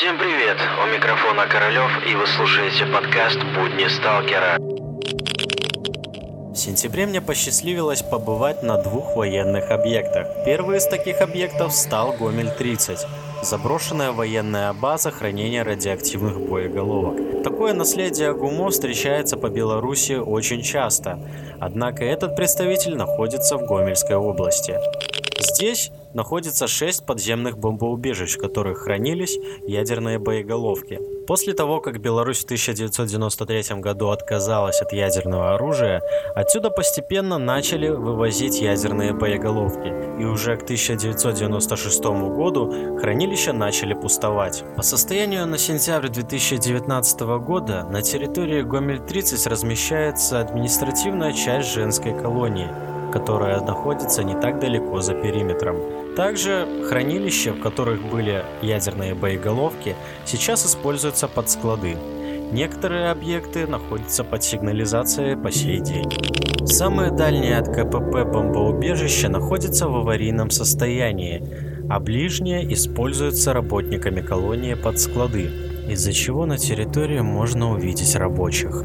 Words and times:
Всем 0.00 0.16
привет! 0.16 0.56
У 0.82 0.86
микрофона 0.86 1.46
Королёв, 1.46 1.90
и 2.10 2.14
вы 2.14 2.26
слушаете 2.26 2.86
подкаст 2.86 3.36
«Будни 3.54 3.86
сталкера». 3.86 4.56
В 6.50 6.56
сентябре 6.56 7.04
мне 7.04 7.20
посчастливилось 7.20 8.00
побывать 8.00 8.62
на 8.62 8.78
двух 8.78 9.14
военных 9.14 9.70
объектах. 9.70 10.26
Первый 10.46 10.78
из 10.78 10.86
таких 10.86 11.20
объектов 11.20 11.74
стал 11.74 12.14
Гомель-30, 12.18 12.96
заброшенная 13.42 14.12
военная 14.12 14.72
база 14.72 15.10
хранения 15.10 15.64
радиоактивных 15.64 16.48
боеголовок. 16.48 17.42
Такое 17.44 17.74
наследие 17.74 18.32
ГУМО 18.32 18.70
встречается 18.70 19.36
по 19.36 19.50
Беларуси 19.50 20.14
очень 20.14 20.62
часто, 20.62 21.18
однако 21.60 22.06
этот 22.06 22.36
представитель 22.36 22.96
находится 22.96 23.58
в 23.58 23.66
Гомельской 23.66 24.16
области. 24.16 24.78
Здесь 25.40 25.90
находится 26.12 26.68
6 26.68 27.06
подземных 27.06 27.56
бомбоубежищ, 27.56 28.36
в 28.36 28.38
которых 28.38 28.80
хранились 28.80 29.38
ядерные 29.66 30.18
боеголовки. 30.18 31.00
После 31.26 31.54
того, 31.54 31.80
как 31.80 32.00
Беларусь 32.00 32.40
в 32.40 32.44
1993 32.44 33.80
году 33.80 34.08
отказалась 34.08 34.82
от 34.82 34.92
ядерного 34.92 35.54
оружия, 35.54 36.02
отсюда 36.34 36.70
постепенно 36.70 37.38
начали 37.38 37.88
вывозить 37.88 38.60
ядерные 38.60 39.12
боеголовки, 39.12 40.20
и 40.20 40.24
уже 40.24 40.56
к 40.56 40.64
1996 40.64 42.04
году 42.04 42.98
хранилища 42.98 43.52
начали 43.52 43.94
пустовать. 43.94 44.64
По 44.76 44.82
состоянию 44.82 45.46
на 45.46 45.56
сентябрь 45.56 46.08
2019 46.08 47.20
года 47.20 47.84
на 47.84 48.02
территории 48.02 48.62
Гомель-30 48.62 49.48
размещается 49.48 50.40
административная 50.40 51.32
часть 51.32 51.72
женской 51.72 52.12
колонии, 52.12 52.68
которая 53.10 53.60
находится 53.60 54.24
не 54.24 54.34
так 54.34 54.58
далеко 54.60 55.00
за 55.00 55.14
периметром. 55.14 55.76
Также 56.16 56.66
хранилища, 56.88 57.52
в 57.52 57.60
которых 57.60 58.02
были 58.02 58.44
ядерные 58.62 59.14
боеголовки, 59.14 59.94
сейчас 60.24 60.66
используются 60.66 61.28
под 61.28 61.48
склады. 61.48 61.96
Некоторые 62.52 63.10
объекты 63.10 63.66
находятся 63.66 64.24
под 64.24 64.42
сигнализацией 64.42 65.36
по 65.36 65.52
сей 65.52 65.80
день. 65.80 66.10
Самые 66.66 67.12
дальние 67.12 67.58
от 67.58 67.68
КПП 67.68 68.24
бомбоубежища 68.30 69.28
находятся 69.28 69.88
в 69.88 69.96
аварийном 69.96 70.50
состоянии, 70.50 71.42
а 71.88 72.00
ближние 72.00 72.72
используются 72.72 73.52
работниками 73.52 74.20
колонии 74.20 74.74
под 74.74 74.98
склады, 74.98 75.50
из-за 75.88 76.12
чего 76.12 76.44
на 76.44 76.58
территории 76.58 77.20
можно 77.20 77.72
увидеть 77.72 78.16
рабочих. 78.16 78.84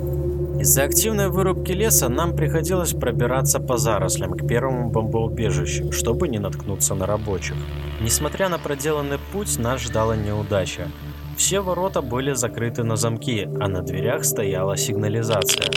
Из-за 0.60 0.84
активной 0.84 1.28
вырубки 1.28 1.74
леса 1.74 2.08
нам 2.08 2.36
приходилось 2.36 2.94
пробираться 2.94 3.60
по 3.60 3.78
зарослям 3.78 4.34
к 4.34 4.48
первому 4.48 4.90
бомбоубежищу, 4.90 5.92
чтобы 5.92 6.28
не 6.28 6.40
наткнуться 6.40 6.96
на 6.96 7.06
рабочих. 7.06 7.56
Несмотря 8.02 8.48
на 8.48 8.58
проделанный 8.58 9.20
путь, 9.34 9.60
нас 9.60 9.82
ждала 9.82 10.16
неудача. 10.16 10.88
Все 11.36 11.60
ворота 11.60 12.02
были 12.02 12.34
закрыты 12.34 12.84
на 12.84 12.96
замки, 12.96 13.50
а 13.60 13.68
на 13.68 13.82
дверях 13.82 14.24
стояла 14.24 14.78
сигнализация. 14.78 15.68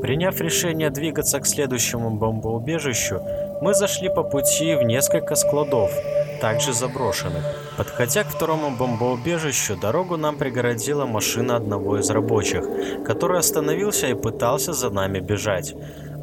Приняв 0.00 0.40
решение 0.40 0.90
двигаться 0.90 1.40
к 1.40 1.46
следующему 1.46 2.10
бомбоубежищу, 2.10 3.20
мы 3.60 3.74
зашли 3.74 4.08
по 4.08 4.22
пути 4.22 4.76
в 4.76 4.84
несколько 4.84 5.34
складов, 5.34 5.90
также 6.40 6.72
заброшенных. 6.72 7.44
Подходя 7.76 8.24
к 8.24 8.28
второму 8.28 8.70
бомбоубежищу, 8.70 9.76
дорогу 9.76 10.16
нам 10.16 10.36
пригородила 10.36 11.06
машина 11.06 11.56
одного 11.56 11.98
из 11.98 12.10
рабочих, 12.10 12.64
который 13.04 13.38
остановился 13.38 14.08
и 14.08 14.14
пытался 14.14 14.72
за 14.72 14.90
нами 14.90 15.20
бежать. 15.20 15.74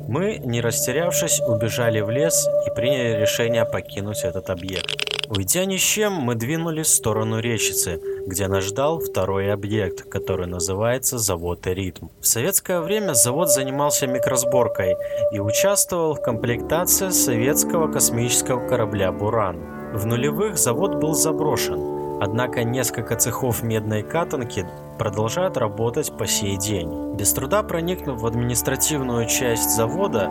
Мы, 0.08 0.38
не 0.38 0.62
растерявшись, 0.62 1.42
убежали 1.42 2.02
в 2.02 2.10
лес 2.10 2.48
и 2.68 2.76
приняли 2.76 3.20
решение 3.20 3.66
покинуть 3.66 4.24
этот 4.24 4.50
объект. 4.50 5.16
Уйдя 5.28 5.66
ни 5.66 5.78
с 5.78 5.82
чем, 5.82 6.14
мы 6.14 6.36
двинулись 6.36 6.88
в 6.88 6.94
сторону 6.94 7.40
речицы, 7.40 8.00
где 8.28 8.48
нас 8.48 8.64
ждал 8.64 9.00
второй 9.00 9.52
объект, 9.52 10.08
который 10.08 10.46
называется 10.46 11.18
завод 11.18 11.66
«Ритм». 11.66 12.10
В 12.22 12.28
советское 12.28 12.80
время 12.80 13.14
завод 13.14 13.50
занимался 13.50 14.06
микросборкой 14.06 14.96
и 15.32 15.40
участвовал 15.40 16.14
в 16.14 16.22
комплектации 16.22 17.10
советского 17.10 17.92
космического 17.92 18.68
корабля 18.68 19.12
«Буран». 19.12 19.85
В 19.96 20.06
нулевых 20.06 20.58
завод 20.58 20.96
был 20.96 21.14
заброшен, 21.14 22.20
однако 22.22 22.66
несколько 22.66 23.16
цехов 23.16 23.64
медной 23.64 24.04
катанки 24.04 24.68
продолжают 25.00 25.56
работать 25.56 26.12
по 26.12 26.28
сей 26.28 26.58
день. 26.58 27.16
Без 27.16 27.32
труда 27.32 27.64
проникнув 27.64 28.20
в 28.20 28.26
административную 28.28 29.26
часть 29.26 29.74
завода, 29.74 30.28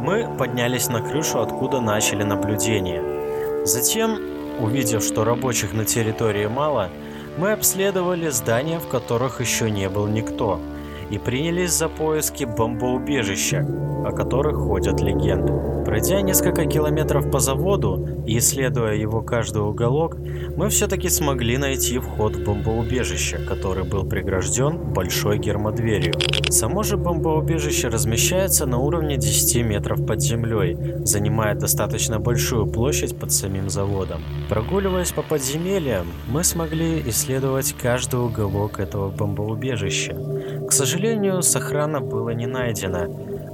мы 0.00 0.28
поднялись 0.38 0.88
на 0.88 1.00
крышу, 1.00 1.40
откуда 1.40 1.80
начали 1.80 2.24
наблюдение. 2.24 3.64
Затем, 3.64 4.18
увидев, 4.60 5.02
что 5.02 5.24
рабочих 5.24 5.72
на 5.72 5.86
территории 5.86 6.46
мало, 6.46 6.90
мы 7.38 7.52
обследовали 7.52 8.28
здания, 8.28 8.78
в 8.78 8.86
которых 8.86 9.40
еще 9.40 9.70
не 9.70 9.88
был 9.88 10.06
никто, 10.08 10.60
и 11.10 11.18
принялись 11.18 11.72
за 11.72 11.88
поиски 11.88 12.44
бомбоубежища, 12.44 13.66
о 14.04 14.12
которых 14.12 14.56
ходят 14.56 15.00
легенды. 15.00 15.52
Пройдя 15.86 16.20
несколько 16.20 16.66
километров 16.66 17.30
по 17.30 17.38
заводу 17.38 18.24
и 18.26 18.38
исследуя 18.38 18.94
его 18.94 19.22
каждый 19.22 19.62
уголок, 19.62 20.16
мы 20.56 20.68
все-таки 20.68 21.08
смогли 21.08 21.58
найти 21.58 22.00
вход 22.00 22.34
в 22.34 22.44
бомбоубежище, 22.44 23.38
который 23.38 23.84
был 23.84 24.04
прегражден 24.04 24.78
большой 24.78 25.38
гермодверью. 25.38 26.14
Само 26.50 26.82
же 26.82 26.96
бомбоубежище 26.96 27.86
размещается 27.86 28.66
на 28.66 28.78
уровне 28.78 29.16
10 29.16 29.64
метров 29.64 30.04
под 30.04 30.20
землей, 30.20 30.76
занимая 31.04 31.54
достаточно 31.54 32.18
большую 32.18 32.66
площадь 32.66 33.16
под 33.16 33.30
самим 33.30 33.70
заводом. 33.70 34.22
Прогуливаясь 34.48 35.12
по 35.12 35.22
подземельям, 35.22 36.06
мы 36.28 36.42
смогли 36.42 37.00
исследовать 37.06 37.74
каждый 37.80 38.20
уголок 38.20 38.80
этого 38.80 39.08
бомбоубежища. 39.10 40.16
К 40.68 40.72
сожалению, 40.72 41.42
сохрана 41.42 42.00
было 42.00 42.30
не 42.30 42.46
найдено, 42.46 43.06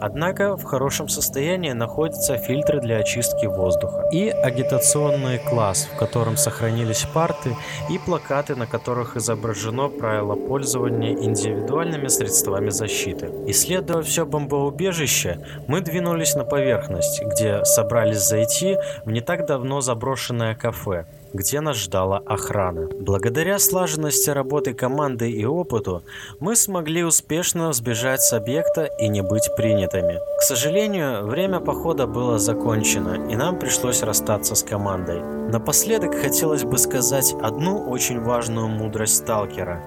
Однако 0.04 0.56
в 0.56 0.64
хорошем 0.64 1.08
состоянии 1.08 1.70
находятся 1.70 2.36
фильтры 2.36 2.80
для 2.80 2.96
очистки 2.96 3.46
воздуха 3.46 4.08
и 4.10 4.30
агитационный 4.30 5.38
класс, 5.38 5.88
в 5.94 5.96
котором 5.96 6.36
сохранились 6.36 7.06
парты 7.14 7.56
и 7.88 7.98
плакаты, 7.98 8.56
на 8.56 8.66
которых 8.66 9.16
изображено 9.16 9.88
правило 9.88 10.34
пользования 10.34 11.12
индивидуальными 11.12 12.08
средствами 12.08 12.70
защиты. 12.70 13.30
Исследуя 13.46 14.02
все 14.02 14.26
бомбоубежище, 14.26 15.38
мы 15.68 15.80
двинулись 15.82 16.34
на 16.34 16.42
поверхность, 16.42 17.22
где 17.22 17.64
собрались 17.64 18.26
зайти 18.26 18.78
в 19.04 19.12
не 19.12 19.20
так 19.20 19.46
давно 19.46 19.82
заброшенное 19.82 20.56
кафе 20.56 21.06
где 21.32 21.60
нас 21.60 21.76
ждала 21.76 22.18
охрана. 22.26 22.88
Благодаря 23.00 23.58
слаженности 23.58 24.30
работы 24.30 24.74
команды 24.74 25.30
и 25.30 25.44
опыту, 25.44 26.02
мы 26.40 26.56
смогли 26.56 27.04
успешно 27.04 27.72
сбежать 27.72 28.22
с 28.22 28.32
объекта 28.32 28.84
и 28.84 29.08
не 29.08 29.22
быть 29.22 29.50
принятыми. 29.56 30.18
К 30.38 30.42
сожалению, 30.42 31.26
время 31.26 31.60
похода 31.60 32.06
было 32.06 32.38
закончено, 32.38 33.30
и 33.30 33.36
нам 33.36 33.58
пришлось 33.58 34.02
расстаться 34.02 34.54
с 34.54 34.62
командой. 34.62 35.20
Напоследок 35.50 36.14
хотелось 36.14 36.64
бы 36.64 36.78
сказать 36.78 37.34
одну 37.42 37.88
очень 37.88 38.20
важную 38.20 38.68
мудрость 38.68 39.16
сталкера. 39.16 39.82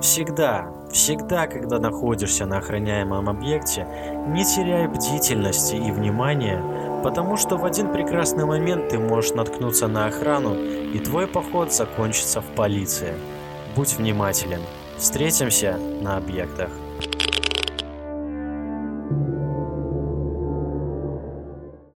Всегда, 0.00 0.68
всегда, 0.92 1.46
когда 1.46 1.78
находишься 1.78 2.44
на 2.44 2.58
охраняемом 2.58 3.30
объекте, 3.30 3.86
не 4.28 4.44
теряй 4.44 4.88
бдительности 4.88 5.74
и 5.74 5.90
внимания, 5.90 6.62
потому 7.06 7.36
что 7.36 7.56
в 7.56 7.64
один 7.64 7.92
прекрасный 7.92 8.44
момент 8.44 8.88
ты 8.88 8.98
можешь 8.98 9.30
наткнуться 9.30 9.86
на 9.86 10.06
охрану, 10.06 10.56
и 10.56 10.98
твой 10.98 11.28
поход 11.28 11.72
закончится 11.72 12.40
в 12.40 12.46
полиции. 12.56 13.14
Будь 13.76 13.94
внимателен. 13.94 14.58
Встретимся 14.98 15.78
на 16.02 16.16
объектах. 16.16 16.68